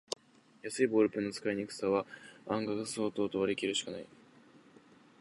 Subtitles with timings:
[0.63, 2.07] 安いボールペンの使いにくさは
[2.47, 4.07] 価格相応と割りきるしかない